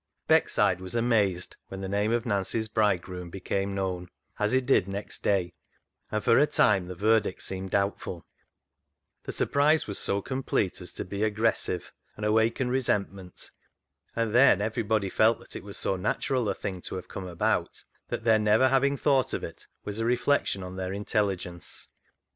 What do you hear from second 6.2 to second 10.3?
for a time the verdict seemed doubtful. The surprise was so